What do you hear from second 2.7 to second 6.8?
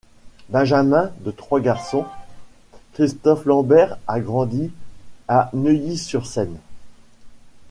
Christophe Lambert a grandi à Neuilly-sur-Seine.